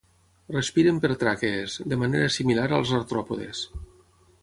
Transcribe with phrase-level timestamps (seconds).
[0.55, 3.67] Respiren per tràquees, de manera similar als artròpodes.